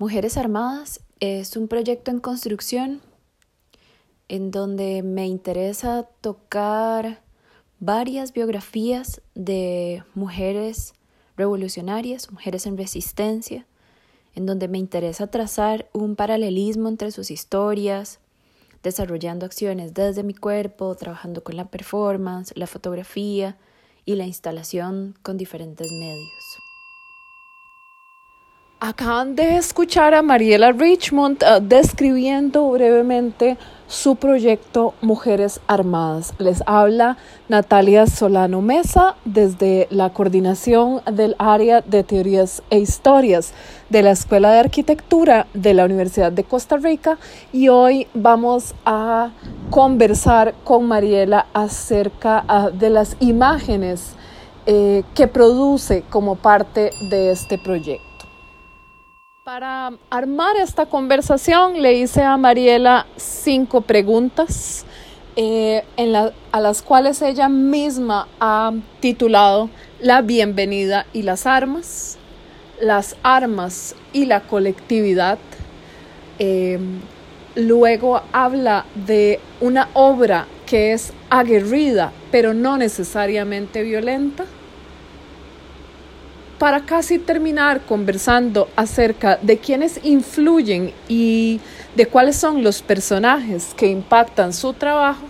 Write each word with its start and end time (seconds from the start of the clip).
Mujeres 0.00 0.36
Armadas 0.36 1.00
es 1.18 1.56
un 1.56 1.66
proyecto 1.66 2.12
en 2.12 2.20
construcción 2.20 3.00
en 4.28 4.52
donde 4.52 5.02
me 5.02 5.26
interesa 5.26 6.08
tocar 6.20 7.20
varias 7.80 8.32
biografías 8.32 9.20
de 9.34 10.04
mujeres 10.14 10.92
revolucionarias, 11.36 12.30
mujeres 12.30 12.66
en 12.66 12.78
resistencia, 12.78 13.66
en 14.36 14.46
donde 14.46 14.68
me 14.68 14.78
interesa 14.78 15.32
trazar 15.32 15.88
un 15.92 16.14
paralelismo 16.14 16.88
entre 16.88 17.10
sus 17.10 17.32
historias, 17.32 18.20
desarrollando 18.84 19.46
acciones 19.46 19.94
desde 19.94 20.22
mi 20.22 20.34
cuerpo, 20.34 20.94
trabajando 20.94 21.42
con 21.42 21.56
la 21.56 21.72
performance, 21.72 22.52
la 22.54 22.68
fotografía 22.68 23.56
y 24.04 24.14
la 24.14 24.26
instalación 24.26 25.16
con 25.22 25.36
diferentes 25.36 25.90
medios. 25.90 26.57
Acaban 28.80 29.34
de 29.34 29.56
escuchar 29.56 30.14
a 30.14 30.22
Mariela 30.22 30.70
Richmond 30.70 31.42
uh, 31.42 31.60
describiendo 31.60 32.70
brevemente 32.70 33.58
su 33.88 34.14
proyecto 34.14 34.94
Mujeres 35.00 35.60
Armadas. 35.66 36.32
Les 36.38 36.62
habla 36.64 37.16
Natalia 37.48 38.06
Solano 38.06 38.62
Mesa 38.62 39.16
desde 39.24 39.88
la 39.90 40.10
coordinación 40.10 41.00
del 41.12 41.34
área 41.40 41.80
de 41.80 42.04
teorías 42.04 42.62
e 42.70 42.78
historias 42.78 43.52
de 43.88 44.04
la 44.04 44.12
Escuela 44.12 44.52
de 44.52 44.60
Arquitectura 44.60 45.48
de 45.54 45.74
la 45.74 45.84
Universidad 45.84 46.30
de 46.30 46.44
Costa 46.44 46.76
Rica 46.76 47.18
y 47.52 47.70
hoy 47.70 48.06
vamos 48.14 48.76
a 48.86 49.30
conversar 49.70 50.54
con 50.62 50.86
Mariela 50.86 51.46
acerca 51.52 52.44
uh, 52.48 52.70
de 52.70 52.90
las 52.90 53.16
imágenes 53.18 54.12
eh, 54.66 55.02
que 55.16 55.26
produce 55.26 56.04
como 56.08 56.36
parte 56.36 56.92
de 57.10 57.32
este 57.32 57.58
proyecto. 57.58 58.07
Para 59.48 59.94
armar 60.10 60.56
esta 60.58 60.84
conversación 60.84 61.80
le 61.80 61.94
hice 61.94 62.22
a 62.22 62.36
Mariela 62.36 63.06
cinco 63.16 63.80
preguntas 63.80 64.84
eh, 65.36 65.84
a 66.52 66.60
las 66.60 66.82
cuales 66.82 67.22
ella 67.22 67.48
misma 67.48 68.28
ha 68.40 68.74
titulado 69.00 69.70
La 70.00 70.20
bienvenida 70.20 71.06
y 71.14 71.22
las 71.22 71.46
armas, 71.46 72.18
las 72.78 73.16
armas 73.22 73.94
y 74.12 74.26
la 74.26 74.42
colectividad. 74.42 75.38
Em, 76.38 77.00
luego 77.54 78.20
habla 78.32 78.84
de 79.06 79.40
una 79.62 79.88
obra 79.94 80.46
que 80.66 80.92
es 80.92 81.14
aguerrida, 81.30 82.12
pero 82.30 82.52
no 82.52 82.76
necesariamente 82.76 83.82
violenta 83.82 84.44
para 86.58 86.80
casi 86.80 87.18
terminar 87.18 87.82
conversando 87.82 88.68
acerca 88.74 89.38
de 89.40 89.58
quiénes 89.58 90.00
influyen 90.02 90.92
y 91.08 91.60
de 91.94 92.06
cuáles 92.06 92.36
son 92.36 92.62
los 92.62 92.82
personajes 92.82 93.74
que 93.76 93.86
impactan 93.86 94.52
su 94.52 94.72
trabajo. 94.72 95.24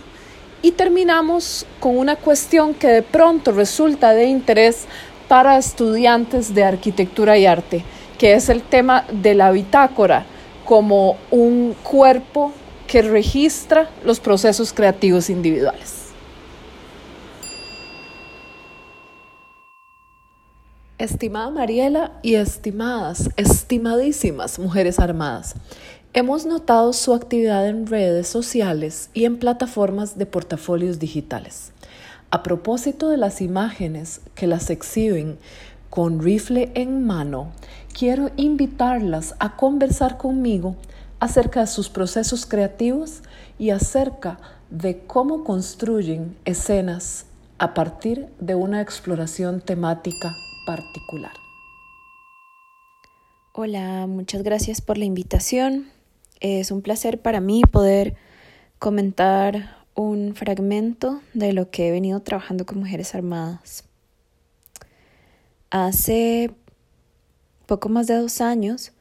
Y 0.61 0.71
terminamos 0.71 1.65
con 1.79 1.97
una 1.97 2.15
cuestión 2.15 2.73
que 2.73 2.87
de 2.87 3.01
pronto 3.01 3.51
resulta 3.51 4.11
de 4.11 4.25
interés 4.25 4.85
para 5.27 5.57
estudiantes 5.57 6.53
de 6.53 6.63
arquitectura 6.63 7.37
y 7.37 7.45
arte, 7.45 7.83
que 8.17 8.33
es 8.33 8.49
el 8.49 8.63
tema 8.63 9.05
de 9.11 9.35
la 9.35 9.51
bitácora 9.51 10.25
como 10.65 11.17
un 11.31 11.75
cuerpo 11.83 12.51
que 12.87 13.03
registra 13.03 13.89
los 14.03 14.19
procesos 14.19 14.73
creativos 14.73 15.29
individuales. 15.29 15.98
Estimada 20.99 21.49
Mariela 21.49 22.11
y 22.21 22.35
estimadas, 22.35 23.29
estimadísimas 23.37 24.59
mujeres 24.59 24.99
armadas, 24.99 25.55
hemos 26.11 26.45
notado 26.45 26.91
su 26.91 27.13
actividad 27.13 27.69
en 27.69 27.87
redes 27.87 28.27
sociales 28.27 29.09
y 29.13 29.23
en 29.23 29.37
plataformas 29.37 30.17
de 30.17 30.25
portafolios 30.25 30.99
digitales. 30.99 31.71
A 32.31 32.43
propósito 32.43 33.07
de 33.07 33.15
las 33.15 33.39
imágenes 33.39 34.19
que 34.35 34.45
las 34.45 34.69
exhiben 34.69 35.37
con 35.89 36.21
rifle 36.21 36.69
en 36.75 37.05
mano, 37.07 37.53
quiero 37.97 38.31
invitarlas 38.35 39.35
a 39.39 39.55
conversar 39.55 40.17
conmigo 40.17 40.75
acerca 41.21 41.61
de 41.61 41.67
sus 41.67 41.87
procesos 41.87 42.45
creativos 42.45 43.21
y 43.57 43.69
acerca 43.69 44.37
de 44.69 44.99
cómo 45.07 45.45
construyen 45.45 46.35
escenas 46.43 47.25
a 47.57 47.73
partir 47.73 48.27
de 48.41 48.55
una 48.55 48.81
exploración 48.81 49.61
temática 49.61 50.35
particular. 50.69 51.33
Hola, 53.53 54.05
muchas 54.05 54.43
gracias 54.43 54.81
por 54.81 54.99
la 54.99 55.05
invitación. 55.05 55.87
Es 56.41 56.69
un 56.69 56.83
placer 56.83 57.19
para 57.19 57.41
mí 57.41 57.63
poder 57.63 58.15
comentar 58.77 59.77
un 59.95 60.35
fragmento 60.35 61.21
de 61.33 61.53
lo 61.53 61.71
que 61.71 61.87
he 61.87 61.91
venido 61.91 62.19
trabajando 62.19 62.67
con 62.67 62.77
mujeres 62.77 63.15
armadas. 63.15 63.85
Hace 65.71 66.51
poco 67.65 67.89
más 67.89 68.05
de 68.05 68.17
dos 68.17 68.39
años 68.39 68.91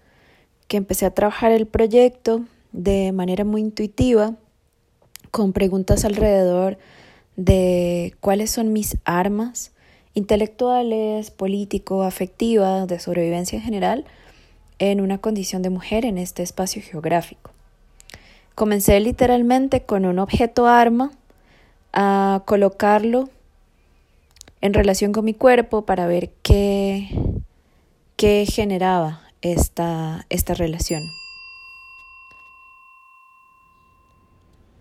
que 0.69 0.79
empecé 0.79 1.05
a 1.05 1.13
trabajar 1.13 1.53
el 1.53 1.67
proyecto 1.67 2.47
de 2.73 3.13
manera 3.13 3.45
muy 3.45 3.61
intuitiva, 3.61 4.37
con 5.31 5.53
preguntas 5.53 6.07
alrededor 6.07 6.79
de 7.37 8.15
cuáles 8.21 8.51
son 8.53 8.73
mis 8.73 8.97
armas, 9.05 9.73
intelectuales, 10.19 11.31
político, 11.31 12.03
afectiva, 12.03 12.87
de 12.87 12.99
sobrevivencia 12.99 13.57
en 13.57 13.63
general, 13.63 14.05
en 14.81 15.01
una 15.01 15.19
condición 15.19 15.63
de 15.63 15.71
mujer 15.71 16.05
en 16.05 16.19
este 16.19 16.43
espacio 16.43 16.83
geográfico. 16.83 17.53
Comencé 18.57 18.99
literalmente 18.99 19.85
con 19.85 20.05
un 20.05 20.19
objeto 20.19 20.67
arma 20.67 21.13
a 21.93 22.43
colocarlo 22.47 23.29
en 24.61 24.75
relación 24.75 25.13
con 25.13 25.25
mi 25.25 25.35
cuerpo 25.35 25.83
para 25.83 26.09
ver 26.09 26.31
qué, 26.43 27.09
qué 28.17 28.45
generaba 28.45 29.21
esta, 29.41 30.27
esta 30.31 30.55
relación. 30.55 31.03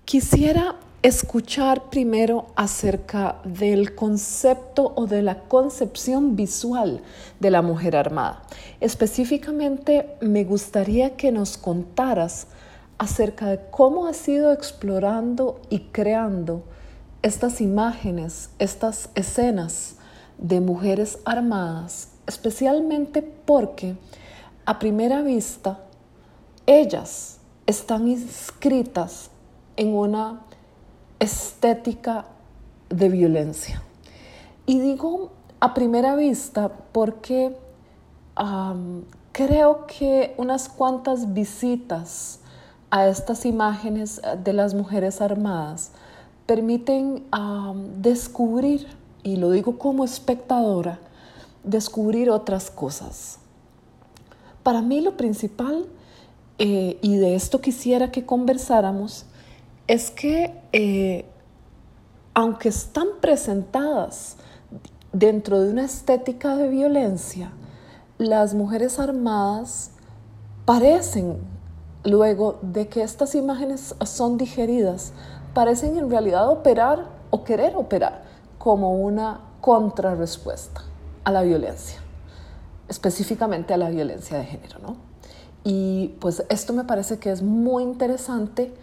Quisiera 0.06 0.78
escuchar 1.08 1.84
primero 1.90 2.48
acerca 2.58 3.38
del 3.46 3.96
concepto 3.96 4.92
o 4.98 5.08
de 5.08 5.22
la 5.22 5.40
concepción 5.44 6.36
visual 6.36 7.02
de 7.40 7.50
la 7.50 7.62
mujer 7.62 7.96
armada. 7.96 8.44
Específicamente 8.82 10.18
me 10.20 10.44
gustaría 10.44 11.16
que 11.16 11.32
nos 11.32 11.58
contaras 11.58 12.48
acerca 12.98 13.46
de 13.46 13.62
cómo 13.72 14.08
has 14.08 14.28
ido 14.28 14.52
explorando 14.52 15.62
y 15.70 15.80
creando 15.94 16.64
estas 17.22 17.62
imágenes, 17.62 18.50
estas 18.60 19.10
escenas 19.16 19.96
de 20.38 20.60
mujeres 20.60 21.20
armadas, 21.24 22.10
especialmente 22.28 23.22
porque 23.22 23.96
a 24.66 24.78
primera 24.78 25.22
vista 25.22 25.80
ellas 26.66 27.38
están 27.66 28.10
inscritas 28.10 29.30
en 29.78 29.96
una 29.96 30.42
estética 31.20 32.26
de 32.90 33.10
violencia. 33.10 33.82
Y 34.66 34.80
digo 34.80 35.32
a 35.60 35.74
primera 35.74 36.16
vista 36.16 36.70
porque 36.92 37.56
creo 39.32 39.88
que 39.88 40.34
unas 40.38 40.70
cuantas 40.70 41.34
visitas 41.34 42.40
a 42.90 43.08
estas 43.08 43.46
imágenes 43.46 44.22
de 44.44 44.54
las 44.54 44.74
mujeres 44.74 45.22
armadas 45.22 45.92
permiten 46.46 47.26
descubrir, 47.98 48.88
y 49.24 49.36
lo 49.36 49.52
digo 49.52 49.78
como 49.78 50.06
espectadora, 50.06 51.00
descubrir 51.64 52.30
otras 52.30 52.72
cosas. 52.72 53.40
Para 54.64 54.82
mí 54.82 55.02
lo 55.02 55.18
principal, 55.18 55.86
eh, 56.60 56.98
y 57.02 57.18
de 57.18 57.36
esto 57.36 57.60
quisiera 57.62 58.12
que 58.12 58.26
conversáramos, 58.26 59.26
es 59.88 60.12
que 60.12 60.54
eh, 60.74 61.26
aunque 62.34 62.70
están 62.70 63.08
presentadas 63.22 64.38
dentro 65.12 65.62
de 65.62 65.72
una 65.72 65.86
estética 65.86 66.56
de 66.56 66.68
violencia, 66.68 67.52
las 68.18 68.54
mujeres 68.54 69.00
armadas 69.00 69.92
parecen, 70.66 71.38
luego 72.04 72.60
de 72.62 72.88
que 72.88 73.02
estas 73.02 73.34
imágenes 73.36 73.96
son 74.06 74.38
digeridas, 74.38 75.14
parecen 75.54 75.98
en 75.98 76.10
realidad 76.10 76.50
operar 76.50 77.06
o 77.32 77.44
querer 77.44 77.76
operar 77.76 78.24
como 78.58 78.94
una 78.96 79.42
contrarrespuesta 79.62 80.84
a 81.24 81.32
la 81.32 81.42
violencia, 81.42 82.00
específicamente 82.88 83.74
a 83.74 83.78
la 83.78 83.90
violencia 83.90 84.38
de 84.38 84.46
género, 84.46 84.80
¿no? 84.80 84.98
Y 85.64 86.16
pues 86.20 86.44
esto 86.50 86.74
me 86.74 86.84
parece 86.84 87.18
que 87.18 87.32
es 87.32 87.42
muy 87.42 87.84
interesante 87.84 88.74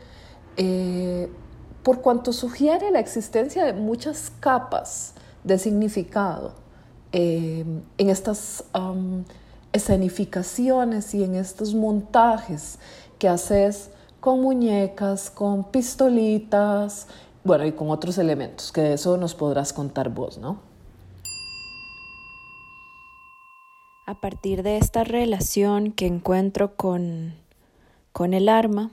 eh, 0.56 1.28
por 1.82 2.00
cuanto 2.00 2.32
sugiere 2.32 2.90
la 2.90 3.00
existencia 3.00 3.64
de 3.64 3.72
muchas 3.72 4.32
capas 4.40 5.14
de 5.42 5.58
significado 5.58 6.54
eh, 7.12 7.64
en 7.98 8.10
estas 8.10 8.64
escenificaciones 9.72 11.14
y 11.14 11.24
en 11.24 11.34
estos 11.34 11.74
montajes 11.74 12.78
que 13.18 13.28
haces 13.28 13.90
con 14.20 14.40
muñecas, 14.40 15.30
con 15.30 15.64
pistolitas, 15.64 17.08
bueno, 17.44 17.66
y 17.66 17.72
con 17.72 17.90
otros 17.90 18.16
elementos, 18.16 18.72
que 18.72 18.80
de 18.80 18.94
eso 18.94 19.18
nos 19.18 19.34
podrás 19.34 19.74
contar 19.74 20.08
vos, 20.08 20.38
¿no? 20.38 20.60
A 24.06 24.14
partir 24.20 24.62
de 24.62 24.78
esta 24.78 25.04
relación 25.04 25.92
que 25.92 26.06
encuentro 26.06 26.74
con, 26.76 27.34
con 28.12 28.32
el 28.32 28.48
arma, 28.48 28.90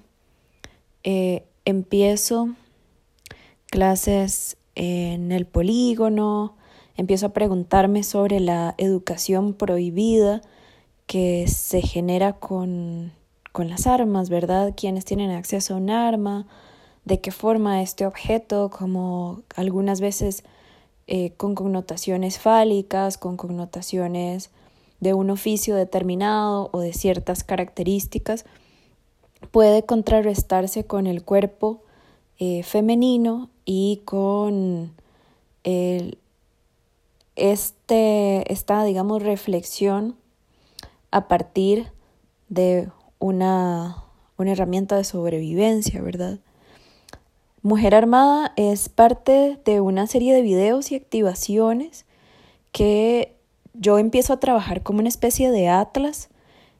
eh, 1.04 1.46
empiezo 1.66 2.50
clases 3.68 4.58
en 4.76 5.32
el 5.32 5.46
polígono, 5.46 6.56
empiezo 6.96 7.28
a 7.28 7.34
preguntarme 7.34 8.04
sobre 8.04 8.40
la 8.40 8.76
educación 8.78 9.54
prohibida 9.54 10.42
que 11.08 11.48
se 11.48 11.82
genera 11.82 12.34
con, 12.34 13.12
con 13.52 13.70
las 13.70 13.88
armas, 13.88 14.30
¿verdad? 14.30 14.74
¿Quiénes 14.76 15.06
tienen 15.06 15.32
acceso 15.32 15.74
a 15.74 15.78
un 15.78 15.90
arma? 15.90 16.48
¿De 17.06 17.20
qué 17.20 17.32
forma 17.32 17.82
este 17.82 18.06
objeto? 18.06 18.70
Como 18.70 19.42
algunas 19.56 20.02
veces 20.02 20.44
eh, 21.08 21.34
con 21.36 21.56
connotaciones 21.56 22.40
fálicas, 22.40 23.18
con 23.18 23.36
connotaciones 23.36 24.52
de 25.00 25.14
un 25.14 25.30
oficio 25.32 25.76
determinado 25.76 26.70
o 26.72 26.80
de 26.80 26.94
ciertas 26.94 27.44
características, 27.44 28.46
puede 29.50 29.84
contrarrestarse 29.84 30.86
con 30.86 31.08
el 31.08 31.24
cuerpo 31.24 31.82
eh, 32.40 32.64
femenino 32.64 33.50
y 33.66 34.02
con 34.06 34.94
el, 35.64 36.18
este, 37.36 38.52
esta, 38.52 38.84
digamos, 38.84 39.24
reflexión 39.24 40.16
a 41.12 41.28
partir 41.28 41.92
de 42.50 42.90
una, 43.20 44.04
una 44.38 44.52
herramienta 44.52 44.98
de 44.98 45.04
sobrevivencia, 45.04 46.02
¿verdad? 46.02 46.40
Mujer 47.64 47.94
Armada 47.94 48.54
es 48.56 48.90
parte 48.90 49.60
de 49.66 49.82
una 49.82 50.08
serie 50.08 50.34
de 50.34 50.42
videos 50.42 50.92
y 50.92 50.96
activaciones 50.96 52.06
que 52.72 53.36
yo 53.74 54.00
empiezo 54.00 54.34
a 54.34 54.40
trabajar 54.40 54.82
como 54.82 55.00
una 55.00 55.10
especie 55.10 55.52
de 55.52 55.70
atlas 55.70 56.30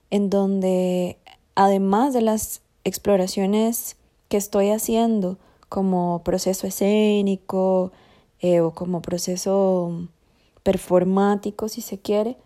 en 0.10 0.30
donde 0.30 1.18
además 1.56 2.14
de 2.14 2.22
las 2.22 2.62
exploraciones 2.84 3.98
que 4.30 4.38
estoy 4.38 4.70
haciendo 4.70 5.38
como 5.70 6.22
proceso 6.24 6.68
escénico 6.68 7.92
eh, 8.40 8.62
o 8.62 8.72
como 8.72 9.02
proceso 9.02 10.08
performático, 10.64 11.70
si 11.70 11.82
se 11.82 12.00
quiere, 12.00 12.38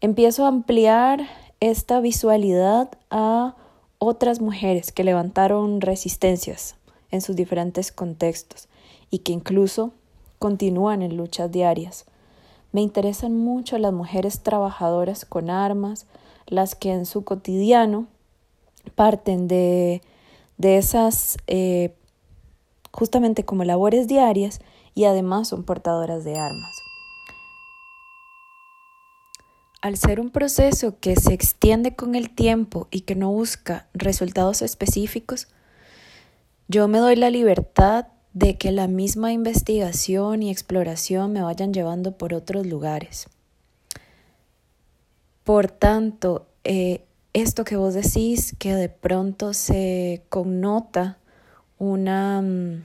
empiezo 0.00 0.44
a 0.44 0.48
ampliar 0.48 1.26
esta 1.60 2.00
visualidad 2.00 2.90
a 3.10 3.54
otras 3.98 4.40
mujeres 4.40 4.92
que 4.92 5.04
levantaron 5.04 5.80
resistencias 5.80 6.76
en 7.10 7.20
sus 7.20 7.36
diferentes 7.36 7.92
contextos 7.92 8.68
y 9.10 9.20
que 9.20 9.32
incluso 9.32 9.92
continúan 10.38 11.02
en 11.02 11.16
luchas 11.16 11.50
diarias. 11.50 12.04
Me 12.72 12.82
interesan 12.82 13.36
mucho 13.36 13.78
las 13.78 13.92
mujeres 13.92 14.40
trabajadoras 14.42 15.24
con 15.24 15.48
armas, 15.48 16.06
las 16.46 16.74
que 16.74 16.92
en 16.92 17.06
su 17.06 17.24
cotidiano 17.24 18.06
parten 18.94 19.48
de, 19.48 20.02
de 20.58 20.78
esas 20.78 21.36
eh, 21.46 21.94
justamente 22.92 23.44
como 23.44 23.64
labores 23.64 24.06
diarias 24.06 24.60
y 24.94 25.04
además 25.04 25.48
son 25.48 25.64
portadoras 25.64 26.24
de 26.24 26.38
armas. 26.38 26.76
Al 29.80 29.98
ser 29.98 30.18
un 30.18 30.30
proceso 30.30 30.98
que 30.98 31.14
se 31.16 31.34
extiende 31.34 31.94
con 31.94 32.14
el 32.14 32.30
tiempo 32.30 32.88
y 32.90 33.02
que 33.02 33.16
no 33.16 33.30
busca 33.30 33.86
resultados 33.92 34.62
específicos, 34.62 35.48
yo 36.68 36.88
me 36.88 36.98
doy 36.98 37.16
la 37.16 37.28
libertad 37.28 38.06
de 38.32 38.56
que 38.56 38.72
la 38.72 38.88
misma 38.88 39.32
investigación 39.32 40.42
y 40.42 40.50
exploración 40.50 41.32
me 41.32 41.42
vayan 41.42 41.74
llevando 41.74 42.16
por 42.16 42.32
otros 42.32 42.66
lugares. 42.66 43.26
Por 45.44 45.70
tanto, 45.70 46.46
eh, 46.64 47.04
esto 47.34 47.64
que 47.64 47.76
vos 47.76 47.92
decís, 47.92 48.56
que 48.58 48.74
de 48.74 48.88
pronto 48.88 49.52
se 49.52 50.24
connota 50.30 51.18
una, 51.78 52.40
mm, 52.40 52.82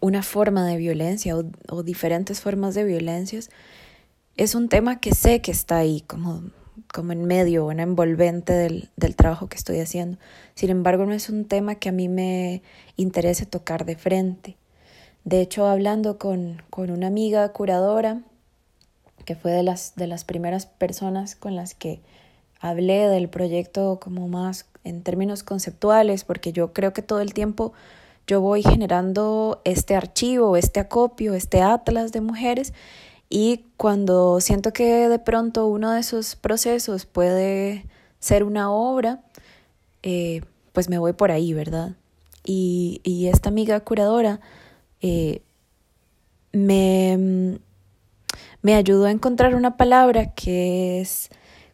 una 0.00 0.22
forma 0.24 0.66
de 0.66 0.76
violencia 0.76 1.36
o, 1.36 1.82
diferentes 1.84 2.40
formas 2.40 2.74
de 2.74 2.84
violencias, 2.84 3.50
es 4.36 4.54
un 4.56 4.68
tema 4.68 4.98
que 5.00 5.14
sé 5.14 5.40
que 5.40 5.52
está 5.52 5.76
ahí, 5.78 6.00
como, 6.02 6.42
como 6.92 7.12
en 7.12 7.26
medio, 7.26 7.66
una 7.66 7.84
envolvente 7.84 8.52
del, 8.52 8.90
del, 8.96 9.14
trabajo 9.14 9.48
que 9.48 9.56
estoy 9.56 9.78
haciendo. 9.78 10.18
Sin 10.54 10.70
embargo, 10.70 11.06
no 11.06 11.12
es 11.12 11.28
un 11.28 11.44
tema 11.44 11.76
que 11.76 11.90
a 11.90 11.92
mí 11.92 12.08
me 12.08 12.62
interese 12.96 13.46
tocar 13.46 13.84
de 13.84 13.96
frente. 13.96 14.56
De 15.24 15.40
hecho, 15.40 15.66
hablando 15.66 16.18
con, 16.18 16.62
con 16.70 16.90
una 16.90 17.06
amiga 17.06 17.48
curadora, 17.52 18.22
que 19.24 19.34
fue 19.34 19.52
de 19.52 19.62
las, 19.62 19.94
de 19.96 20.06
las 20.06 20.24
primeras 20.24 20.66
personas 20.66 21.36
con 21.36 21.56
las 21.56 21.74
que 21.74 22.00
hablé 22.60 23.08
del 23.08 23.28
proyecto 23.28 23.98
como 24.00 24.28
más 24.28 24.66
en 24.84 25.02
términos 25.02 25.42
conceptuales, 25.42 26.24
porque 26.24 26.52
yo 26.52 26.72
creo 26.72 26.92
que 26.92 27.02
todo 27.02 27.20
el 27.20 27.34
tiempo 27.34 27.72
yo 28.26 28.40
voy 28.40 28.62
generando 28.62 29.60
este 29.64 29.96
archivo, 29.96 30.56
este 30.56 30.80
acopio, 30.80 31.34
este 31.34 31.60
atlas 31.60 32.12
de 32.12 32.20
mujeres 32.20 32.72
y 33.28 33.64
cuando 33.76 34.40
siento 34.40 34.72
que 34.72 35.08
de 35.08 35.18
pronto 35.18 35.66
uno 35.66 35.92
de 35.92 36.00
esos 36.00 36.36
procesos 36.36 37.06
puede 37.06 37.86
ser 38.20 38.44
una 38.44 38.70
obra, 38.70 39.22
eh, 40.02 40.42
pues 40.72 40.88
me 40.88 40.98
voy 40.98 41.12
por 41.14 41.30
ahí, 41.30 41.52
¿verdad? 41.52 41.92
Y, 42.44 43.00
y 43.04 43.28
esta 43.28 43.48
amiga 43.48 43.80
curadora 43.80 44.40
eh, 45.00 45.42
me, 46.52 47.58
me 48.62 48.74
ayudó 48.74 49.06
a 49.06 49.10
encontrar 49.10 49.54
una 49.54 49.76
palabra 49.76 50.32
que 50.34 51.00
es 51.00 51.30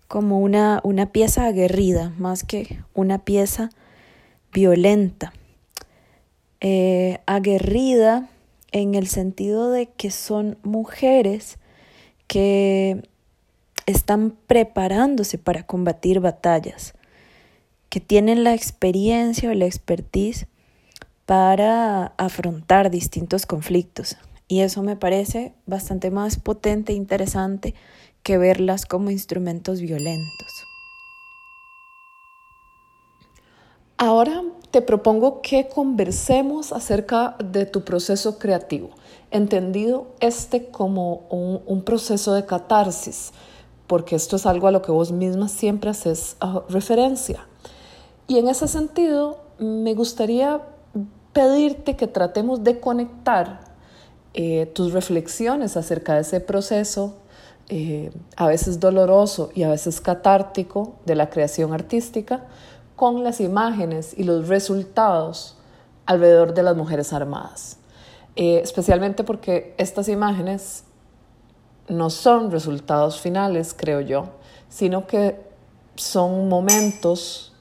como 0.09 0.41
una, 0.41 0.81
una 0.83 1.13
pieza 1.13 1.45
aguerrida, 1.45 2.13
más 2.19 2.43
que 2.43 2.81
una 2.95 3.19
pieza 3.19 3.71
violenta. 4.53 5.33
Eh, 6.61 7.21
aguerrida 7.27 8.29
en 8.73 8.95
el 8.95 9.07
sentido 9.07 9.71
de 9.71 9.87
que 9.87 10.11
son 10.11 10.59
mujeres 10.63 11.59
que 12.27 13.09
están 13.87 14.35
preparándose 14.47 15.39
para 15.39 15.65
combatir 15.65 16.21
batallas, 16.21 16.95
que 17.89 18.01
tienen 18.01 18.45
la 18.45 18.55
experiencia 18.55 19.51
o 19.51 19.55
la 19.55 19.67
expertise 19.67 20.47
para 21.27 22.13
afrontar 22.17 22.91
distintos 22.91 23.47
conflictos. 23.47 24.17
Y 24.49 24.61
eso 24.61 24.83
me 24.83 24.97
parece 24.97 25.55
bastante 25.67 26.11
más 26.11 26.39
potente 26.39 26.93
e 26.93 26.97
interesante 26.97 27.75
que 28.23 28.39
verlas 28.39 28.87
como 28.87 29.11
instrumentos 29.11 29.81
violentos. 29.81 30.65
Ahora 33.99 34.43
te 34.71 34.81
propongo 34.81 35.43
que 35.43 35.69
conversemos 35.69 36.73
acerca 36.73 37.37
de 37.45 37.67
tu 37.67 37.83
proceso 37.83 38.39
creativo, 38.39 38.91
entendido 39.31 40.07
este 40.21 40.69
como 40.69 41.27
un, 41.31 41.83
proceso 41.83 42.33
de 42.33 42.47
catarsis, 42.47 43.33
porque 43.87 44.15
esto 44.15 44.37
es 44.37 44.47
algo 44.47 44.69
a 44.69 44.71
lo 44.71 44.83
que 44.83 44.93
vos 44.93 45.11
misma 45.11 45.49
siempre 45.49 45.91
haces 45.91 46.37
ah, 46.41 46.63
referencia. 46.69 47.47
Y 48.29 48.39
en 48.39 48.49
ese 48.49 48.69
sentido, 48.69 49.41
me 49.59 49.95
gustaría 49.95 50.63
pedirte 51.33 51.97
que 51.97 52.07
tratemos 52.07 52.63
de 52.63 52.79
conectar 52.79 53.68
eh, 54.41 54.67
tus 54.67 54.93
reflexiones 54.93 55.77
acerca 55.77 56.15
de 56.15 56.21
ese 56.21 56.39
proceso, 56.39 57.17
eh, 57.71 58.13
a 58.37 58.47
veces 58.47 58.79
doloroso 58.79 59.51
y 59.53 59.65
a 59.65 59.71
veces 59.71 60.01
catártico 60.01 60.95
de 61.07 61.17
la 61.17 61.29
creación 61.29 61.73
artística, 61.73 62.45
con 62.95 63.25
las 63.25 63.41
imágenes 63.41 64.15
y 64.17 64.23
los 64.23 64.47
resultados 64.47 65.57
alrededor 66.07 66.55
de 66.55 66.63
las 66.63 66.77
mujeres 66.77 67.13
armadas. 67.13 67.79
Eh, 68.37 68.61
especialmente 68.63 69.25
porque 69.25 69.75
estas 69.77 70.09
imágenes 70.09 70.85
no 71.89 72.09
son 72.09 72.53
resultados 72.53 73.21
finales, 73.21 73.75
creo 73.77 74.01
yo, 74.01 74.29
sino 74.69 75.09
que 75.09 75.41
son 75.97 76.49
momentos 76.49 77.57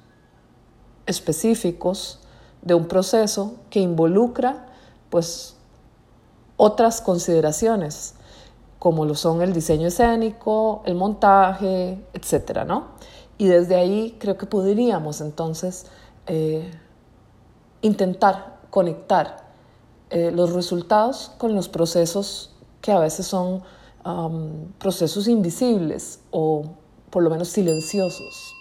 específicos 1.08 2.20
de 2.62 2.76
un 2.76 2.88
proceso 2.88 3.56
que 3.72 3.80
involucra 3.80 4.68
pues 5.10 5.57
otras 6.58 7.02
consideraciones 7.02 8.16
como 8.80 9.06
lo 9.06 9.16
son 9.16 9.42
el 9.42 9.54
diseño 9.54 9.88
escénico, 9.88 10.82
el 10.86 10.96
montaje, 10.96 12.00
etcétera, 12.14 12.64
¿no? 12.64 12.90
Y 13.38 13.48
desde 13.48 13.76
ahí 13.76 14.16
creo 14.20 14.38
que 14.38 14.46
podríamos 14.46 15.22
entonces 15.22 15.88
eh, 16.28 16.72
intentar 17.82 18.60
conectar 18.70 19.48
eh, 20.10 20.32
los 20.32 20.54
resultados 20.54 21.32
con 21.38 21.56
los 21.56 21.70
procesos 21.70 22.56
que 22.82 22.92
a 22.92 23.00
veces 23.00 23.26
son 23.26 23.64
procesos 24.78 25.28
invisibles 25.28 26.22
o 26.32 26.64
por 27.10 27.24
lo 27.24 27.30
menos 27.30 27.50
silenciosos. 27.50 28.54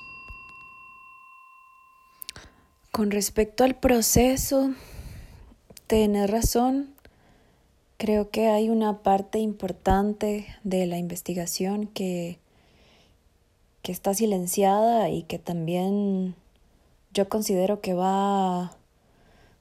Con 2.91 3.12
respecto 3.12 3.62
al 3.62 3.76
proceso, 3.76 4.71
tenés 5.87 6.29
razón. 6.29 6.96
Creo 7.99 8.31
que 8.31 8.49
hay 8.49 8.69
una 8.69 9.03
parte 9.03 9.38
importante 9.38 10.47
de 10.65 10.87
la 10.87 10.99
investigación 10.99 11.87
que, 11.87 12.38
que 13.83 13.93
está 13.93 14.12
silenciada 14.12 15.09
y 15.09 15.23
que 15.23 15.38
también 15.38 16.35
yo 17.15 17.29
considero 17.31 17.81
que 17.81 17.95
va 17.95 18.76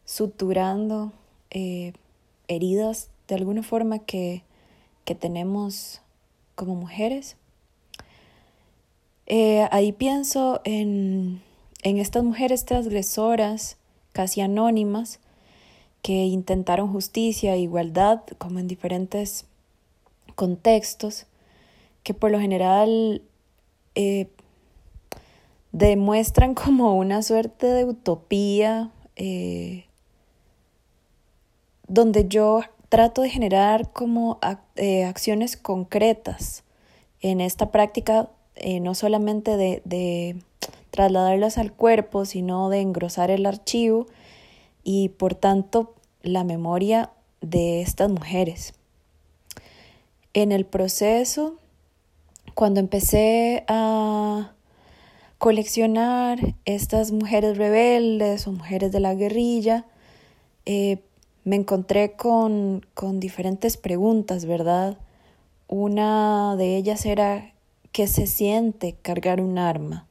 suturando 0.03 1.13
eh, 1.49 1.93
heridas 2.49 3.09
de 3.29 3.35
alguna 3.35 3.63
forma 3.63 3.99
que, 3.99 4.43
que 5.05 5.15
tenemos 5.15 6.01
como 6.55 6.75
mujeres. 6.75 7.37
Eh, 9.27 9.67
ahí 9.71 9.93
pienso 9.93 10.59
en, 10.65 11.41
en 11.83 11.97
estas 11.97 12.23
mujeres 12.23 12.65
transgresoras, 12.65 13.77
casi 14.11 14.41
anónimas, 14.41 15.19
que 16.05 16.25
intentaron 16.25 16.91
justicia 16.91 17.55
e 17.55 17.61
igualdad, 17.61 18.21
como 18.37 18.59
en 18.59 18.67
diferentes 18.67 19.47
contextos, 20.35 21.25
que 22.03 22.13
por 22.13 22.29
lo 22.29 22.39
general 22.39 23.23
eh, 23.95 24.27
demuestran 25.71 26.53
como 26.63 26.93
una 26.93 27.23
suerte 27.23 27.65
de 27.65 27.85
utopía 27.85 28.91
eh, 29.15 29.85
donde 31.87 32.27
yo 32.27 32.61
trato 32.89 33.23
de 33.23 33.31
generar 33.31 33.91
como 33.91 34.37
eh, 34.75 35.05
acciones 35.05 35.57
concretas 35.57 36.63
en 37.19 37.41
esta 37.41 37.71
práctica, 37.71 38.29
no 38.79 38.93
solamente 38.93 39.57
de 39.57 40.37
trasladarlas 40.91 41.57
al 41.57 41.73
cuerpo, 41.73 42.25
sino 42.25 42.69
de 42.69 42.81
engrosar 42.81 43.31
el 43.31 43.47
archivo 43.47 44.05
y 44.85 45.09
por 45.09 45.35
tanto 45.35 45.95
la 46.21 46.45
memoria 46.45 47.11
de 47.41 47.81
estas 47.81 48.09
mujeres. 48.09 48.73
En 50.33 50.53
el 50.53 50.65
proceso, 50.65 51.59
cuando 52.53 52.79
empecé 52.79 53.65
a 53.67 54.53
coleccionar 55.37 56.55
estas 56.63 57.11
mujeres 57.11 57.57
rebeldes 57.57 58.47
o 58.47 58.53
mujeres 58.53 58.93
de 58.93 59.01
la 59.01 59.13
guerrilla, 59.13 59.85
eh, 60.65 60.99
me 61.43 61.57
encontré 61.57 62.13
con, 62.13 62.85
con 62.93 63.19
diferentes 63.19 63.77
preguntas, 63.77 64.45
¿verdad? 64.45 64.97
Una 65.67 66.55
de 66.57 66.77
ellas 66.77 67.05
era 67.05 67.53
qué 67.91 68.07
se 68.07 68.27
siente 68.27 68.95
cargar 69.01 69.41
un 69.41 69.57
arma, 69.57 70.07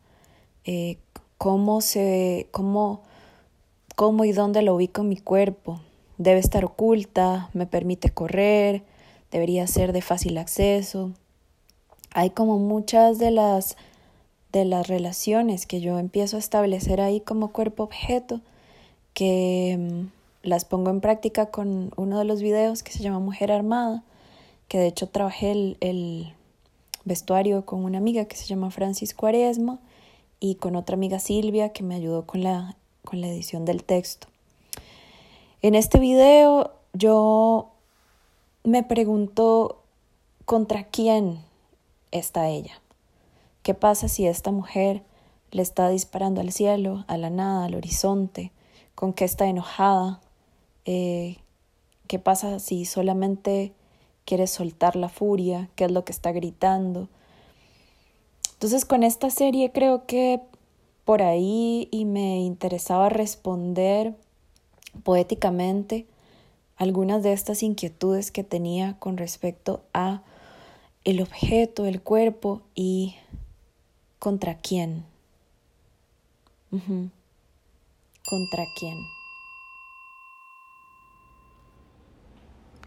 eh, 0.65 0.99
cómo 1.39 1.81
se, 1.81 2.49
cómo, 2.51 3.03
cómo 3.95 4.25
y 4.25 4.33
dónde 4.33 4.63
lo 4.63 4.75
ubico 4.75 5.03
en 5.03 5.09
mi 5.09 5.17
cuerpo. 5.17 5.81
Debe 6.19 6.39
estar 6.39 6.65
oculta, 6.65 7.51
me 7.53 7.67
permite 7.67 8.11
correr, 8.11 8.83
debería 9.31 9.67
ser 9.67 9.93
de 9.93 10.03
fácil 10.03 10.39
acceso. 10.39 11.13
Hay 12.13 12.31
como 12.31 12.59
muchas 12.59 13.19
de 13.19 13.31
las 13.31 13.77
de 14.55 14.65
las 14.65 14.87
relaciones 14.87 15.67
que 15.67 15.81
yo 15.81 15.99
empiezo 15.99 16.37
a 16.37 16.39
establecer 16.39 17.01
ahí 17.01 17.21
como 17.21 17.51
cuerpo 17.51 17.83
objeto 17.83 18.41
que 19.15 19.77
mm, 19.77 20.49
las 20.49 20.65
pongo 20.65 20.91
en 20.91 21.01
práctica 21.01 21.47
con 21.47 21.91
uno 21.97 22.19
de 22.19 22.25
los 22.25 22.41
videos 22.41 22.85
que 22.85 22.93
se 22.93 23.03
llama 23.03 23.19
Mujer 23.19 23.51
Armada, 23.51 24.05
que 24.69 24.79
de 24.79 24.87
hecho 24.87 25.09
trabajé 25.09 25.77
el, 25.81 26.33
vestuario 27.07 27.67
con 27.67 27.85
una 27.85 27.99
amiga 27.99 28.25
que 28.25 28.37
se 28.37 28.47
llama 28.47 28.71
Francis 28.71 29.13
Cuaresma 29.13 29.79
y 30.41 30.55
con 30.55 30.75
otra 30.75 30.95
amiga 30.95 31.19
Silvia 31.19 31.69
que 31.71 31.83
me 31.83 31.95
ayudó 31.95 32.25
con 32.25 32.43
la, 32.43 32.77
con 33.05 33.21
la 33.21 33.29
edición 33.29 33.65
del 33.65 33.85
texto. 33.85 34.27
En 35.63 35.75
este 35.75 35.99
video 35.99 36.73
yo 36.93 37.71
me 38.65 38.83
pregunto 38.83 39.83
contra 40.45 40.85
quién 40.85 41.39
está 42.11 42.49
ella. 42.49 42.81
¿Qué 43.63 43.75
pasa 43.75 44.09
si 44.09 44.27
esta 44.27 44.51
mujer 44.51 45.03
le 45.51 45.63
está 45.63 45.89
disparando 45.89 46.41
al 46.41 46.53
cielo, 46.53 47.05
a 47.09 47.17
la 47.17 47.31
nada, 47.31 47.65
al 47.65 47.75
horizonte? 47.75 48.53
¿Con 48.95 49.13
qué 49.13 49.25
está 49.25 49.47
enojada? 49.47 50.21
Eh, 50.85 51.39
¿Qué 52.07 52.19
pasa 52.19 52.59
si 52.59 52.85
solamente 52.85 53.73
quiere 54.25 54.47
soltar 54.47 54.97
la 54.97 55.09
furia? 55.09 55.71
¿Qué 55.77 55.85
es 55.85 55.91
lo 55.91 56.05
que 56.05 56.13
está 56.13 56.33
gritando? 56.33 57.09
Entonces 58.53 58.85
con 58.85 59.03
esta 59.03 59.31
serie 59.31 59.73
creo 59.73 60.07
que 60.07 60.41
por 61.05 61.23
ahí 61.23 61.89
y 61.91 62.05
me 62.05 62.41
interesaba 62.41 63.09
responder 63.09 64.15
poéticamente 65.03 66.07
algunas 66.77 67.23
de 67.23 67.33
estas 67.33 67.63
inquietudes 67.63 68.31
que 68.31 68.45
tenía 68.45 68.99
con 68.99 69.17
respecto 69.17 69.83
a 69.93 70.23
el 71.05 71.21
objeto, 71.21 71.85
el 71.85 72.01
cuerpo 72.01 72.63
y 72.75 73.17
contra 74.19 74.57
quién. 74.59 75.05
¿Contra 76.71 78.65
quién? 78.77 78.97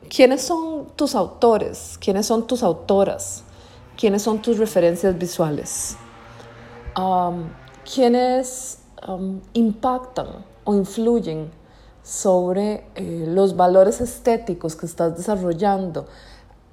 ¿Quiénes 0.09 0.41
son 0.41 0.87
tus 0.95 1.15
autores? 1.15 1.97
¿Quiénes 2.01 2.25
son 2.25 2.47
tus 2.47 2.63
autoras? 2.63 3.43
¿Quiénes 3.95 4.23
son 4.23 4.41
tus 4.41 4.57
referencias 4.57 5.17
visuales? 5.17 5.95
¿Quiénes 7.93 8.79
impactan 9.53 10.27
o 10.63 10.75
influyen 10.75 11.49
sobre 12.03 12.85
eh, 12.95 13.25
los 13.27 13.55
valores 13.55 14.01
estéticos 14.01 14.75
que 14.75 14.85
estás 14.85 15.17
desarrollando 15.17 16.07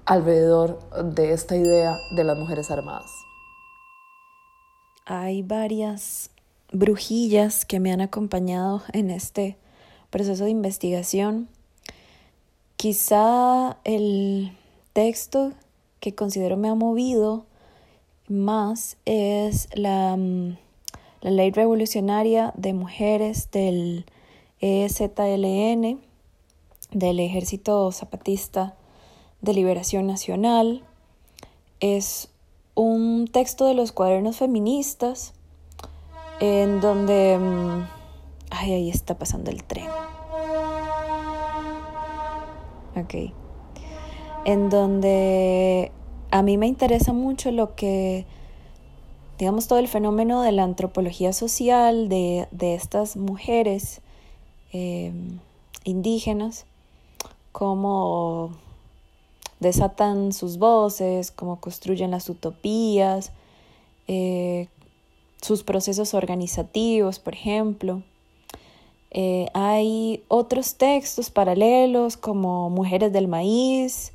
alrededor 0.05 0.79
de 1.15 1.33
esta 1.33 1.57
idea 1.57 1.97
de 2.17 2.25
las 2.25 2.37
mujeres 2.37 2.71
armadas? 2.71 3.11
Hay 5.07 5.43
varias 5.43 6.31
brujillas 6.73 7.65
que 7.65 7.79
me 7.79 7.93
han 7.93 8.01
acompañado 8.01 8.83
en 8.93 9.11
este 9.11 9.59
proceso 10.11 10.45
de 10.45 10.51
investigación 10.51 11.49
Quizá 12.85 13.79
el 13.85 14.53
texto 14.93 15.53
que 16.01 16.15
considero 16.15 16.59
me 16.59 16.69
ha 16.69 16.75
movido 16.75 17.47
más 18.29 18.99
es 19.07 19.69
la, 19.75 20.17
mm, 20.19 20.59
la 21.25 21.31
ley 21.31 21.51
revolucionaria 21.51 22.53
de 22.55 22.75
mujeres 22.75 23.51
del 23.51 24.05
EZLN, 24.61 25.99
del 26.91 27.19
Ejército 27.19 27.91
Zapatista 27.93 28.77
de 29.41 29.55
Liberación 29.55 30.07
Nacional. 30.07 30.85
Es 31.81 32.29
un 32.75 33.27
texto 33.27 33.65
de 33.65 33.73
los 33.73 33.91
cuadernos 33.93 34.37
feministas 34.37 35.33
en 36.41 36.83
donde... 36.83 37.39
Mm, 37.39 37.87
ay, 38.51 38.73
ahí 38.75 38.91
está 38.91 39.17
pasando 39.17 39.51
el 39.51 39.65
tren. 39.65 39.89
Ok. 42.97 43.33
En 44.45 44.69
donde 44.69 45.91
a 46.31 46.43
mí 46.43 46.59
me 46.59 46.67
interesa 46.67 47.15
mucho 47.15 47.51
lo 47.51 47.75
que, 47.75 48.27
digamos, 49.39 49.67
todo 49.67 49.79
el 49.79 49.89
fenómeno 49.89 50.43
de 50.43 50.53
la 50.53 50.63
antropología 50.65 51.33
social 51.33 52.09
de, 52.09 52.47
estas 52.61 53.17
mujeres 53.17 54.01
em, 54.73 55.39
indígenas, 55.85 56.67
cómo 57.53 58.51
desatan 59.61 60.33
sus 60.33 60.59
voces, 60.59 61.31
cómo 61.31 61.61
construyen 61.61 62.11
las 62.11 62.29
utopías, 62.29 63.33
eh, 64.09 64.69
sus 65.41 65.63
procesos 65.63 66.15
organizativos, 66.15 67.19
por 67.19 67.35
ejemplo. 67.35 68.03
Eh, 69.11 69.47
hay 69.55 70.25
otros 70.29 70.75
textos 70.75 71.31
paralelos 71.31 72.17
como 72.17 72.69
Mujeres 72.69 73.13
del 73.13 73.29
Maíz 73.29 74.13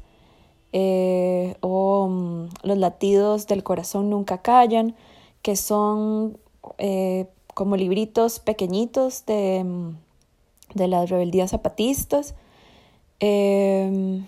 eh, 0.74 1.56
o 1.62 2.08
mm, 2.10 2.50
Los 2.64 2.78
latidos 2.78 3.48
del 3.48 3.64
corazón 3.64 4.10
nunca 4.10 4.40
callan, 4.40 4.96
que 5.42 5.56
son 5.56 6.38
eh, 6.78 7.28
como 7.54 7.76
libritos 7.76 8.40
pequeñitos 8.40 9.26
de, 9.26 9.66
de 10.74 10.88
las 10.88 11.10
rebeldías 11.10 11.52
zapatistas. 11.52 12.36
Em, 13.20 14.28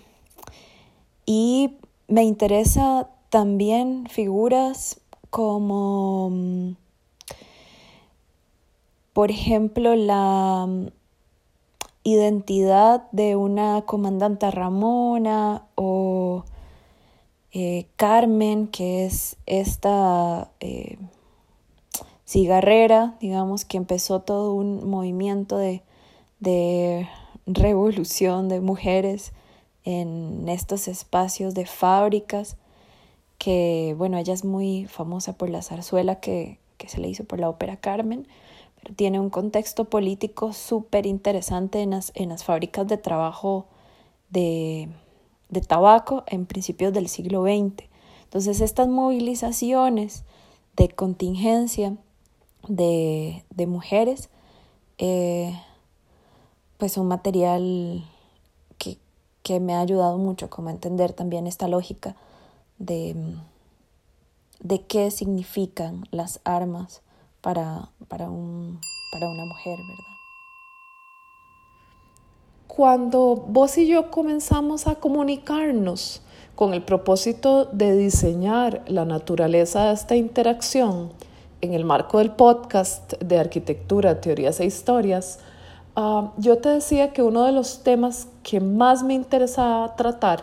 y 1.24 1.76
me 2.08 2.24
interesa 2.24 3.08
también 3.30 4.06
figuras 4.10 5.00
como 5.30 6.30
mm, 6.30 6.72
por 9.12 9.30
ejemplo, 9.30 9.94
la 9.94 10.66
mm, 10.66 10.86
identidad 12.04 13.10
de 13.12 13.36
una 13.36 13.82
comandante 13.82 14.50
Ramona 14.50 15.64
o 15.74 16.44
eh, 17.52 17.86
Carmen, 17.96 18.66
que 18.66 19.04
es 19.04 19.36
esta 19.44 20.50
eh, 20.60 20.98
cigarrera, 22.24 23.16
digamos, 23.20 23.66
que 23.66 23.76
empezó 23.76 24.20
todo 24.20 24.54
un 24.54 24.88
movimiento 24.88 25.58
de, 25.58 25.82
de 26.40 27.08
revolución 27.46 28.48
de 28.48 28.60
mujeres 28.60 29.32
en 29.84 30.48
estos 30.48 30.88
espacios 30.88 31.54
de 31.54 31.66
fábricas, 31.66 32.56
que 33.36 33.94
bueno, 33.98 34.16
ella 34.16 34.32
es 34.32 34.44
muy 34.44 34.86
famosa 34.86 35.36
por 35.36 35.50
la 35.50 35.60
zarzuela 35.60 36.20
que, 36.20 36.58
que 36.78 36.88
se 36.88 37.00
le 37.00 37.08
hizo 37.08 37.24
por 37.24 37.38
la 37.38 37.50
ópera 37.50 37.76
Carmen, 37.76 38.26
pero 38.80 38.94
tiene 38.94 39.20
un 39.20 39.28
contexto 39.28 39.84
político 39.84 40.54
súper 40.54 41.04
interesante 41.04 41.82
en 41.82 41.90
las, 41.90 42.12
en 42.14 42.30
las 42.30 42.44
fábricas 42.44 42.86
de 42.86 42.96
trabajo 42.96 43.66
de, 44.30 44.88
de 45.52 45.60
tabaco 45.60 46.24
en 46.26 46.46
principios 46.46 46.92
del 46.92 47.08
siglo 47.08 47.42
XX. 47.42 47.84
Entonces 48.24 48.60
estas 48.60 48.88
movilizaciones 48.88 50.24
de 50.76 50.88
contingencia 50.88 51.96
de, 52.66 53.44
de 53.50 53.66
mujeres 53.66 54.30
eh, 54.96 55.54
pues 56.78 56.96
un 56.96 57.06
material 57.06 58.02
que, 58.78 58.96
que, 59.42 59.60
me 59.60 59.74
ha 59.74 59.80
ayudado 59.80 60.16
mucho 60.16 60.48
como 60.48 60.68
a 60.68 60.72
entender 60.72 61.12
también 61.12 61.46
esta 61.46 61.68
lógica 61.68 62.16
de, 62.78 63.14
de 64.60 64.86
qué 64.86 65.10
significan 65.10 66.06
las 66.10 66.40
armas 66.44 67.02
para, 67.42 67.90
para, 68.08 68.30
un, 68.30 68.80
para 69.12 69.28
una 69.28 69.44
mujer, 69.44 69.76
¿verdad? 69.78 70.11
Cuando 72.74 73.36
vos 73.36 73.76
y 73.76 73.86
yo 73.86 74.10
comenzamos 74.10 74.86
a 74.86 74.94
comunicarnos 74.94 76.22
con 76.54 76.72
el 76.72 76.80
propósito 76.80 77.66
de 77.66 77.94
diseñar 77.94 78.80
la 78.86 79.04
naturaleza 79.04 79.88
de 79.88 79.92
esta 79.92 80.16
interacción 80.16 81.10
en 81.60 81.74
el 81.74 81.84
marco 81.84 82.16
del 82.16 82.30
podcast 82.30 83.12
de 83.22 83.38
arquitectura, 83.38 84.22
teorías 84.22 84.58
e 84.58 84.64
historias, 84.64 85.40
ah, 85.96 86.32
yo 86.38 86.56
te 86.56 86.70
decía 86.70 87.12
que 87.12 87.22
uno 87.22 87.44
de 87.44 87.52
los 87.52 87.82
temas 87.82 88.28
que 88.42 88.58
más 88.58 89.02
me 89.02 89.12
interesaba 89.12 89.94
tratar 89.94 90.42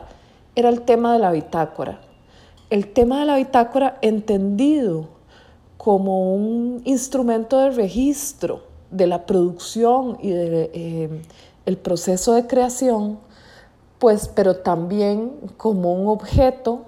era 0.56 0.70
el 0.70 0.82
tema 0.82 1.14
de 1.14 1.20
la 1.20 1.32
bitácora. 1.32 2.00
El 2.70 2.94
tema 2.94 3.22
de 3.22 3.26
la 3.26 3.38
bitácora 3.38 3.98
entendido 4.04 5.08
como 5.78 6.36
un 6.36 6.84
instrumento 6.86 7.58
de 7.58 7.72
registro 7.72 8.70
de 8.92 9.08
la 9.08 9.26
producción 9.26 10.18
y 10.22 10.30
de, 10.30 10.72
eh, 10.74 11.22
proceso 11.78 12.34
de 12.34 12.48
creación, 12.48 13.20
pues, 14.00 14.28
pero 14.28 14.58
también 14.58 15.32
como 15.58 15.94
un 15.94 16.08
objeto 16.08 16.86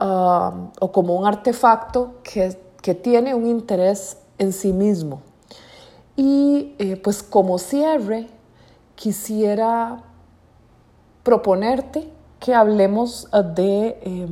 uh, 0.00 0.70
o 0.80 0.92
como 0.92 1.16
un 1.16 1.26
artefacto 1.26 2.14
que, 2.22 2.58
que, 2.82 2.94
tiene 2.94 3.34
un 3.34 3.46
interés 3.46 4.18
en 4.38 4.52
sí 4.52 4.72
mismo. 4.72 5.20
Y 6.16 6.74
eh, 6.78 6.96
pues 6.96 7.22
como 7.22 7.58
cierre, 7.58 8.28
quisiera 8.94 10.02
proponerte 11.22 12.10
que 12.40 12.54
hablemos 12.54 13.28
de, 13.54 13.98
eh, 14.00 14.28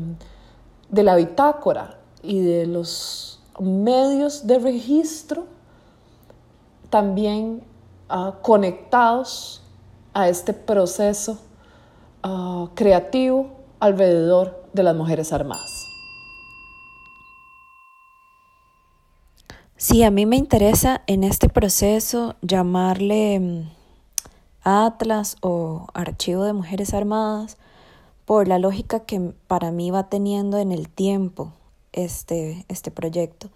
de 0.88 1.02
la 1.02 1.16
bitácora 1.16 1.98
y 2.22 2.40
de 2.40 2.66
los 2.66 3.40
medios 3.60 4.46
de 4.46 4.58
registro 4.58 5.44
también 6.90 7.62
uh, 8.14 8.40
conectados 8.42 9.62
a 10.12 10.28
este 10.28 10.52
proceso 10.52 11.38
uh, 12.24 12.68
creativo 12.74 13.50
alrededor 13.80 14.64
de 14.72 14.82
las 14.82 14.94
mujeres 14.94 15.32
armadas. 15.32 15.70
Sí, 19.76 20.02
a 20.02 20.10
mí 20.10 20.24
me 20.24 20.36
interesa 20.36 21.02
en 21.06 21.24
este 21.24 21.48
proceso 21.48 22.36
llamarle 22.40 23.38
mm, 23.40 23.70
Atlas 24.62 25.36
o 25.42 25.88
Archivo 25.92 26.44
de 26.44 26.54
Mujeres 26.54 26.94
Armadas 26.94 27.58
por 28.24 28.48
la 28.48 28.58
lógica 28.58 29.00
que 29.00 29.34
para 29.46 29.72
mí 29.72 29.90
va 29.90 30.08
teniendo 30.08 30.58
en 30.58 30.72
el 30.72 30.88
tiempo 30.88 31.52
este, 31.92 32.64
este 32.68 32.90
proyecto. 32.90 33.50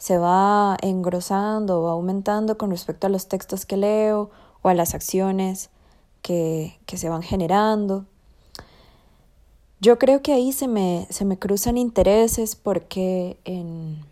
Se 0.00 0.18
va 0.18 0.76
engrosando, 0.82 1.82
va 1.82 1.92
aumentando 1.92 2.58
con 2.58 2.72
respecto 2.72 3.06
a 3.06 3.10
los 3.10 3.28
textos 3.28 3.66
que 3.66 3.76
leo 3.76 4.30
o 4.62 4.68
a 4.68 4.74
las 4.74 4.94
acciones 4.94 5.70
que, 6.22 6.78
que 6.86 6.96
se 6.96 7.08
van 7.08 7.22
generando. 7.22 8.06
Yo 9.80 9.98
creo 9.98 10.20
que 10.20 10.32
ahí 10.32 10.52
se 10.52 10.68
me, 10.68 11.06
se 11.10 11.24
me 11.24 11.38
cruzan 11.38 11.78
intereses 11.78 12.56
porque 12.56 13.38
en, 13.44 14.04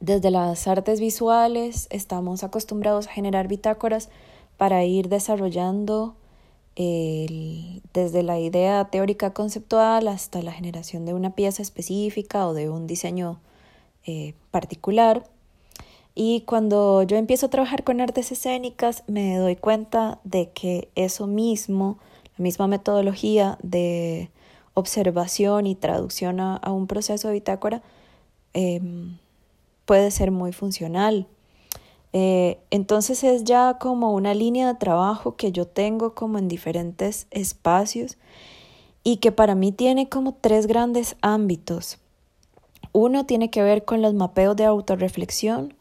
desde 0.00 0.30
las 0.30 0.66
artes 0.66 1.00
visuales 1.00 1.86
estamos 1.90 2.44
acostumbrados 2.44 3.06
a 3.06 3.12
generar 3.12 3.48
bitácoras 3.48 4.10
para 4.56 4.84
ir 4.84 5.08
desarrollando 5.08 6.14
desde 6.76 8.22
la 8.24 8.40
idea 8.40 8.84
teórica 8.86 9.32
conceptual 9.32 10.08
hasta 10.08 10.42
la 10.42 10.52
generación 10.52 11.04
de 11.04 11.14
una 11.14 11.30
pieza 11.30 11.62
específica 11.62 12.48
o 12.48 12.54
de 12.54 12.68
un 12.68 12.88
diseño 12.88 13.38
eh, 14.06 14.34
particular. 14.50 15.24
Y 16.14 16.42
cuando 16.42 17.02
yo 17.02 17.16
empiezo 17.16 17.46
a 17.46 17.50
trabajar 17.50 17.82
con 17.82 18.00
artes 18.00 18.30
escénicas, 18.30 19.02
me 19.08 19.36
doy 19.36 19.56
cuenta 19.56 20.20
de 20.24 20.50
que 20.50 20.88
eso 20.94 21.26
mismo, 21.26 21.98
la 22.38 22.42
misma 22.42 22.68
metodología 22.68 23.58
de 23.62 24.30
observación 24.74 25.66
y 25.66 25.74
traducción 25.74 26.40
a, 26.40 26.60
un 26.70 26.86
proceso 26.86 27.28
de 27.28 27.34
bitácora, 27.34 27.82
em, 28.52 29.18
puede 29.86 30.10
ser 30.10 30.30
muy 30.30 30.52
funcional. 30.52 31.26
Eh, 32.12 32.58
entonces 32.70 33.24
es 33.24 33.42
ya 33.42 33.78
como 33.80 34.12
una 34.12 34.34
línea 34.34 34.68
de 34.68 34.78
trabajo 34.78 35.34
que 35.34 35.50
yo 35.50 35.66
tengo 35.66 36.14
como 36.14 36.38
en 36.38 36.46
diferentes 36.46 37.26
espacios 37.32 38.18
y 39.02 39.16
que 39.16 39.32
para 39.32 39.56
mí 39.56 39.72
tiene 39.72 40.08
como 40.08 40.34
tres 40.34 40.68
grandes 40.68 41.16
ámbitos. 41.22 41.98
Uno 42.96 43.26
tiene 43.26 43.50
que 43.50 43.60
ver 43.60 43.84
con 43.84 44.02
los 44.02 44.14
mapeos 44.14 44.54
de 44.54 44.64
autorreflexión, 44.64 45.74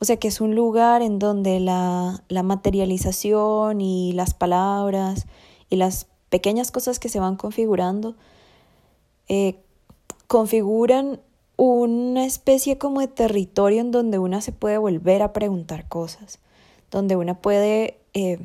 o 0.00 0.04
sea 0.04 0.16
que 0.16 0.26
es 0.26 0.40
un 0.40 0.56
lugar 0.56 1.02
en 1.02 1.20
donde 1.20 1.60
la, 1.60 2.24
la 2.28 2.42
materialización 2.42 3.80
y 3.80 4.12
las 4.12 4.34
palabras 4.34 5.28
y 5.70 5.76
las 5.76 6.08
pequeñas 6.30 6.72
cosas 6.72 6.98
que 6.98 7.08
se 7.08 7.20
van 7.20 7.36
configurando 7.36 8.16
eh, 9.28 9.60
configuran 10.26 11.20
una 11.56 12.26
especie 12.26 12.76
como 12.76 13.02
de 13.02 13.06
territorio 13.06 13.80
en 13.80 13.92
donde 13.92 14.18
una 14.18 14.40
se 14.40 14.50
puede 14.50 14.78
volver 14.78 15.22
a 15.22 15.32
preguntar 15.32 15.88
cosas, 15.88 16.40
donde 16.90 17.14
una 17.14 17.40
puede 17.40 18.00
eh, 18.14 18.40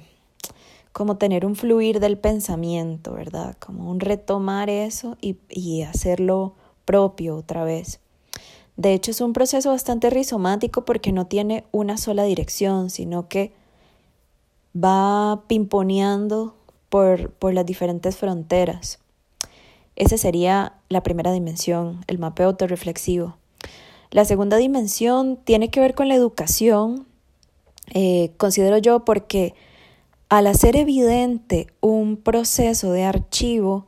como 0.91 1.17
tener 1.17 1.47
un 1.47 1.55
fluir 1.55 1.99
del 1.99 2.19
pensamiento, 2.19 3.13
¿verdad? 3.13 3.57
Como 3.59 3.89
un 3.89 3.99
retomar 3.99 4.69
eso 4.69 5.17
y, 5.19 5.37
y 5.49 5.81
hacerlo 5.81 6.53
propio 6.85 7.35
otra 7.37 7.63
vez. 7.63 8.02
De 8.75 8.93
hecho, 8.93 9.11
es 9.11 9.21
un 9.21 9.33
proceso 9.33 9.69
bastante 9.69 10.09
rizomático 10.09 10.85
porque 10.85 11.11
no 11.11 11.27
tiene 11.27 11.63
una 11.71 11.97
sola 11.97 12.23
dirección, 12.23 12.89
sino 12.89 13.27
que 13.27 13.53
va 14.75 15.43
pimponeando 15.47 16.55
por, 16.89 17.31
por 17.31 17.53
las 17.53 17.65
diferentes 17.65 18.17
fronteras. 18.17 18.99
Esa 19.95 20.17
sería 20.17 20.73
la 20.89 21.03
primera 21.03 21.31
dimensión, 21.31 22.03
el 22.07 22.17
mapeo 22.17 22.47
autorreflexivo. 22.47 23.37
La 24.09 24.25
segunda 24.25 24.57
dimensión 24.57 25.37
tiene 25.43 25.69
que 25.69 25.79
ver 25.79 25.93
con 25.93 26.07
la 26.07 26.15
educación, 26.15 27.05
eh, 27.93 28.31
considero 28.37 28.77
yo, 28.77 29.05
porque 29.05 29.53
al 30.29 30.47
hacer 30.47 30.75
evidente 30.75 31.67
un 31.79 32.17
proceso 32.17 32.91
de 32.91 33.03
archivo, 33.03 33.87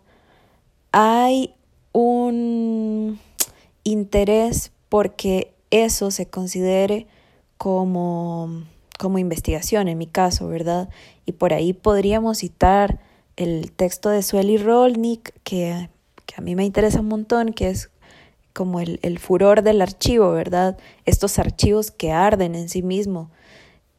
hay 0.91 1.55
un 1.91 3.19
interés 3.83 4.71
porque 4.95 5.51
eso 5.71 6.10
se 6.10 6.25
considere 6.27 7.05
como, 7.58 8.63
como 8.97 9.19
investigación, 9.19 9.89
en 9.89 9.97
mi 9.97 10.08
caso, 10.08 10.47
¿verdad? 10.47 10.88
Y 11.25 11.34
por 11.34 11.51
ahí 11.51 11.73
podríamos 11.73 12.38
citar 12.38 13.01
el 13.36 13.73
texto 13.73 14.08
de 14.10 14.23
Sueli 14.23 14.55
Rolnik, 14.55 15.34
que 15.43 15.89
que 16.25 16.36
a 16.38 16.41
mí 16.41 16.55
me 16.55 16.63
interesa 16.63 17.01
un 17.01 17.10
montón, 17.10 17.51
que 17.51 17.71
es 17.71 17.89
como 18.53 18.79
el, 18.79 19.01
el 19.01 19.19
furor 19.19 19.63
del 19.63 19.81
archivo, 19.81 20.31
¿verdad? 20.31 20.77
Estos 21.03 21.39
archivos 21.39 21.91
que 21.91 22.13
arden 22.13 22.55
en 22.55 22.69
sí 22.69 22.81
mismo, 22.81 23.29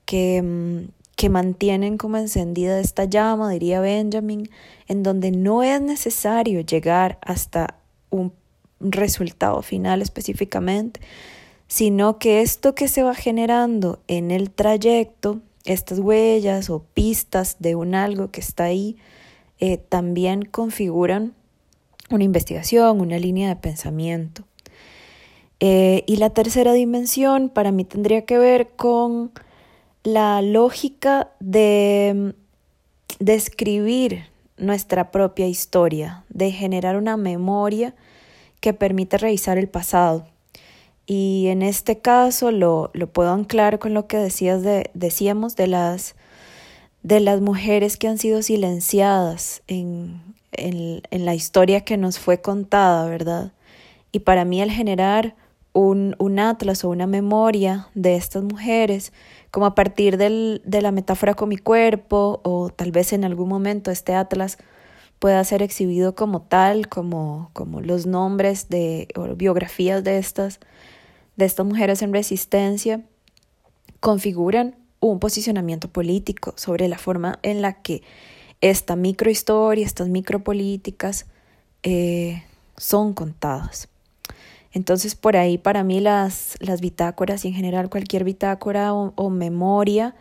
que, 0.07 0.89
que 1.15 1.29
mantienen 1.29 1.99
como 1.99 2.17
encendida 2.17 2.81
esta 2.81 3.05
llama, 3.05 3.51
diría 3.51 3.83
Benjamin, 3.83 4.49
en 4.89 5.03
donde 5.03 5.31
no 5.31 5.63
es 5.63 5.79
necesario 5.83 6.63
llegar 6.63 7.19
hasta 7.21 7.77
un 8.09 8.33
resultado 8.81 9.63
final 9.63 10.03
específicamente, 10.03 11.01
sino 11.69 12.19
que 12.19 12.43
esto 12.43 12.75
que 12.75 12.89
se 12.89 13.03
va 13.03 13.15
generando 13.15 14.01
en 14.07 14.31
el 14.31 14.51
trayecto, 14.51 15.41
estas 15.65 15.99
huellas 15.99 16.71
o 16.71 16.85
pistas 16.95 17.57
de 17.59 17.75
un 17.75 17.95
algo 17.95 18.31
que 18.31 18.41
está 18.41 18.65
ahí, 18.65 18.97
eh, 19.59 19.79
también 19.79 20.43
configuran 20.43 21.35
una 22.11 22.25
investigación, 22.25 23.01
una 23.01 23.19
línea 23.19 23.49
de 23.49 23.57
pensamiento. 23.57 24.45
Eh, 25.59 26.05
y 26.07 26.17
la 26.17 26.31
tercera 26.31 26.73
dimensión 26.73 27.49
para 27.49 27.73
mí 27.73 27.85
tendría 27.85 28.27
que 28.27 28.39
ver 28.39 28.69
con 28.77 29.33
la 30.05 30.43
lógica 30.43 31.31
de 31.41 32.35
describir 33.19 34.27
nuestra 34.59 35.11
propia 35.11 35.47
historia, 35.47 36.25
de 36.29 36.53
generar 36.53 36.97
una 36.97 37.17
memoria 37.17 37.95
que 38.61 38.73
permite 38.73 39.19
revisar 39.19 39.59
el 39.59 39.69
pasado. 39.69 40.27
Y 41.07 41.47
en 41.49 41.63
este 41.63 41.99
caso 41.99 42.51
lo, 42.51 42.91
lo 42.93 43.07
puedo 43.07 43.33
anclar 43.33 43.79
con 43.79 43.95
lo 43.95 44.07
que 44.09 44.17
decías 44.17 44.63
de, 44.63 44.91
decíamos 44.93 45.55
de 45.55 45.69
las, 45.69 46.17
de 47.03 47.21
las 47.21 47.41
mujeres 47.41 47.97
que 47.97 48.09
han 48.09 48.19
sido 48.19 48.43
silenciadas 48.43 49.63
en, 49.69 50.21
en, 50.53 51.03
en 51.11 51.25
la 51.25 51.35
historia 51.35 51.83
que 51.83 51.97
nos 51.97 52.19
fue 52.19 52.41
contada, 52.41 53.07
¿verdad? 53.09 53.53
Y 54.11 54.21
para 54.21 54.45
mí 54.45 54.61
el 54.61 54.73
generar 54.73 55.37
un, 55.73 56.17
un, 56.19 56.39
atlas 56.39 56.85
o 56.85 56.89
una 56.89 57.07
memoria 57.07 57.89
de 57.95 58.17
estas 58.17 58.43
mujeres, 58.43 59.13
como 59.51 59.67
a 59.67 59.75
partir 59.75 60.17
del, 60.17 60.63
de 60.65 60.81
la 60.81 60.91
metáfora 60.91 61.35
con 61.35 61.51
mi 61.51 61.59
cuerpo, 61.59 62.41
o 62.43 62.71
tal 62.71 62.93
vez 62.93 63.13
en 63.13 63.25
algún 63.25 63.49
momento 63.49 63.91
este 63.91 64.15
atlas 64.15 64.59
pueda 65.19 65.43
ser 65.45 65.63
exhibido 65.63 66.15
como 66.15 66.43
tal, 66.43 66.89
como, 66.89 67.51
como 67.53 67.81
los 67.81 68.07
nombres 68.07 68.69
de, 68.69 69.09
o 69.17 69.35
biografías 69.35 70.05
de 70.05 70.19
estas, 70.19 70.61
de 71.37 71.45
estas 71.45 71.67
mujeres 71.67 72.03
en 72.03 72.13
resistencia, 72.13 73.03
configuran 74.01 74.77
un 75.01 75.19
posicionamiento 75.19 75.89
político 75.89 76.55
sobre 76.57 76.89
la 76.89 76.99
forma 76.99 77.39
en 77.43 77.63
la 77.63 77.75
que 77.83 78.03
esta 78.61 78.97
microhistoria, 78.97 79.85
estas 79.85 80.09
micropolíticas 80.09 81.27
eh, 81.83 82.43
son 82.77 83.15
contadas. 83.15 83.89
Entonces, 84.73 85.15
por 85.15 85.37
ahí 85.37 85.57
para 85.57 85.85
mí 85.85 86.01
las, 86.01 86.57
las 86.61 86.81
bitácoras 86.81 87.45
y 87.45 87.49
en 87.49 87.55
general 87.55 87.89
cualquier 87.89 88.25
bitácora 88.25 88.93
o, 88.93 89.31
memoria 89.31 90.15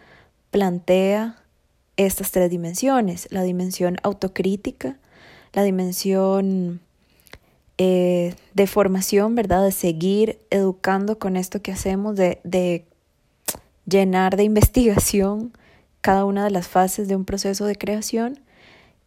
plantea 0.50 1.44
estas 1.98 2.32
tres 2.32 2.50
dimensiones, 2.50 3.28
la 3.32 3.44
dimensión 3.44 3.98
autocrítica, 4.04 4.98
la 5.54 5.64
dimensión 5.64 6.82
eh, 7.78 8.36
de 8.54 8.68
formación, 8.68 9.36
¿verdad? 9.36 9.64
De 9.64 9.72
seguir 9.72 10.40
educando 10.50 11.20
con 11.20 11.38
esto 11.38 11.62
que 11.62 11.72
hacemos, 11.72 12.16
de, 12.16 12.40
de 12.44 12.86
llenar 13.86 14.36
de 14.38 14.44
investigación 14.52 15.54
cada 16.02 16.26
una 16.26 16.44
de 16.44 16.52
las 16.52 16.68
fases 16.68 17.08
de 17.08 17.16
un 17.16 17.26
proceso 17.26 17.66
de 17.66 17.76
creación 17.76 18.40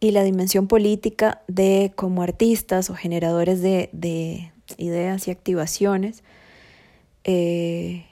y 0.01 0.11
la 0.11 0.23
dimensión 0.23 0.67
política 0.67 1.41
de 1.47 1.93
como 1.95 2.23
artistas 2.23 2.89
o 2.89 2.95
generadores 2.95 3.61
de, 3.61 3.89
de, 3.91 4.51
ideas 4.77 5.27
y 5.27 5.31
activaciones 5.31 6.23
eh, 7.23 8.05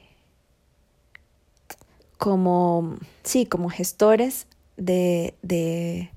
como, 2.18 2.98
sí, 3.24 3.46
como 3.46 3.70
gestores 3.70 4.48
de, 4.78 5.34
de, 5.42 6.12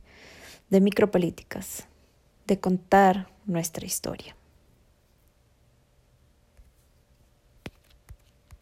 de 0.68 0.80
micropolíticas, 0.80 1.86
de 2.46 2.60
contar 2.60 3.28
nuestra 3.46 3.86
historia. 3.86 4.36